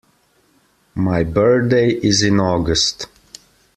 [0.95, 3.05] My birthday is in August.